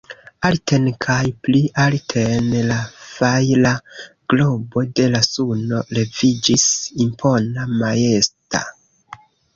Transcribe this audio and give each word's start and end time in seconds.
Alten 0.47 0.85
kaj 1.05 1.17
pli 1.47 1.59
alten 1.81 2.47
la 2.69 2.77
fajra 3.03 3.73
globo 4.35 4.83
de 5.01 5.05
la 5.17 5.21
suno 5.27 5.83
leviĝis, 5.99 6.67
impona, 7.07 7.67
majesta. 7.85 8.65